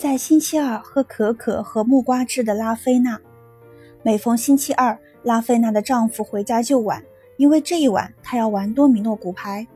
[0.00, 3.20] 在星期二喝可可和木瓜汁的拉菲娜。
[4.02, 7.04] 每逢星期二，拉菲娜的丈夫回家就晚，
[7.36, 9.66] 因为这一晚她要玩多米诺骨牌。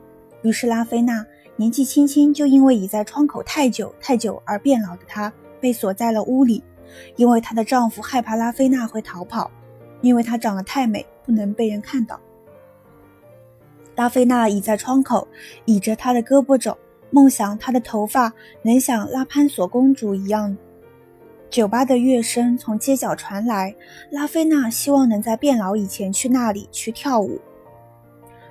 [0.40, 1.26] 于是拉菲娜
[1.56, 6.64] 年纪轻轻就因为倚在窗口太久太久而变老的她，被锁在了屋里，
[7.16, 9.50] 因为她的丈夫害怕拉菲娜会逃跑，
[10.00, 12.18] 因为她长得太美，不能被人看到。
[13.94, 15.28] 拉菲娜倚在窗口，
[15.66, 16.74] 倚着她的胳膊肘。
[17.14, 20.56] 梦想她的头发能像拉潘索公主一样。
[21.48, 23.72] 酒吧的乐声从街角传来，
[24.10, 27.40] 拉菲娜希望能在变老以前去那里去跳舞。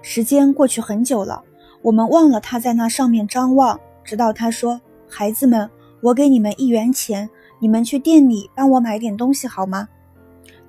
[0.01, 1.43] 时间过去很久了，
[1.81, 9.89] 我们忘了她在那上面张望，直到她说：“孩子们，我给你们一元钱，你们去店里帮我买点东西好吗？”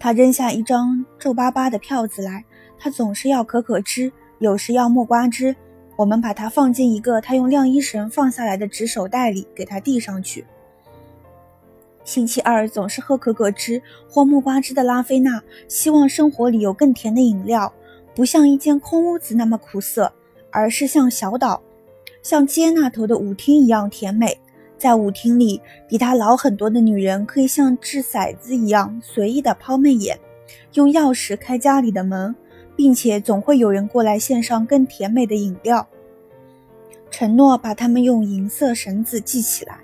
[0.01, 2.45] 她扔下一张皱巴巴的票子来，
[2.77, 5.55] 她总是要可可汁，有时要木瓜汁。
[5.97, 10.45] 我们把它放进一个他用晾衣绳放下来的纸手袋里，给他递上去。
[12.05, 17.73] 星期二总是喝可可汁或木瓜汁的拉菲娜，希望生活里有更甜的饮料，
[18.15, 20.13] 不像一间空屋子那么苦涩，
[20.51, 21.63] 而是像小岛、
[22.23, 24.39] 像街那头的舞厅一样甜美。
[24.77, 30.19] 在舞厅里，比她老很多的女人可以像掷骰子一样随意的抛媚眼，
[30.75, 32.35] 用钥匙开家里的门。
[32.75, 35.87] 并且总会有人过来献上更甜美的饮料，
[37.11, 39.84] 承诺把它们用银色绳子系起来。